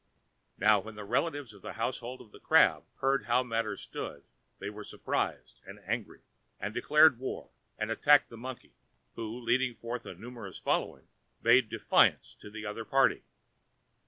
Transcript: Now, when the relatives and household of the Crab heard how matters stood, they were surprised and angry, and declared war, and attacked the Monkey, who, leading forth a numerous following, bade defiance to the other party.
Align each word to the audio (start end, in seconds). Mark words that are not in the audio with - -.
Now, 0.57 0.79
when 0.79 0.95
the 0.95 1.03
relatives 1.03 1.53
and 1.53 1.63
household 1.63 2.21
of 2.21 2.31
the 2.31 2.39
Crab 2.39 2.85
heard 3.01 3.25
how 3.25 3.43
matters 3.43 3.81
stood, 3.81 4.23
they 4.57 4.67
were 4.67 4.83
surprised 4.83 5.59
and 5.63 5.79
angry, 5.85 6.21
and 6.59 6.73
declared 6.73 7.19
war, 7.19 7.51
and 7.77 7.91
attacked 7.91 8.29
the 8.29 8.35
Monkey, 8.35 8.73
who, 9.13 9.39
leading 9.39 9.75
forth 9.75 10.07
a 10.07 10.15
numerous 10.15 10.57
following, 10.57 11.07
bade 11.43 11.69
defiance 11.69 12.33
to 12.39 12.49
the 12.49 12.65
other 12.65 12.83
party. 12.83 13.21